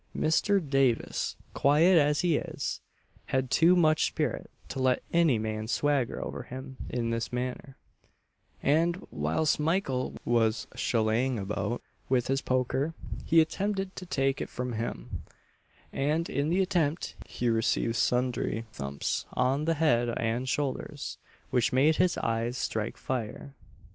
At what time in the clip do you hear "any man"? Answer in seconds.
5.13-5.67